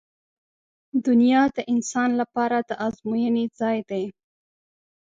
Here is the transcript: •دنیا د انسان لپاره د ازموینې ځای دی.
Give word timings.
•دنیا 1.05 1.43
د 1.55 1.57
انسان 1.73 2.09
لپاره 2.21 2.57
د 2.69 2.71
ازموینې 2.87 3.45
ځای 3.59 3.77
دی. 3.89 4.05